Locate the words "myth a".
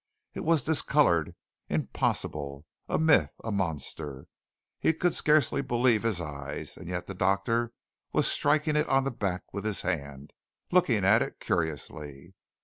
2.97-3.51